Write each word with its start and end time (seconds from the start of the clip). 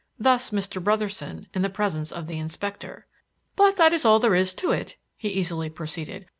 Thus 0.17 0.49
Mr. 0.49 0.83
Brotherson, 0.83 1.45
in 1.53 1.61
the 1.61 1.69
presence 1.69 2.11
of 2.11 2.25
the 2.25 2.39
Inspector. 2.39 3.05
"But 3.55 3.75
that 3.75 3.93
is 3.93 4.03
all 4.03 4.17
there 4.17 4.33
is 4.33 4.55
to 4.55 4.71
it," 4.71 4.95
he 5.15 5.29
easily 5.29 5.69
proceeded. 5.69 6.25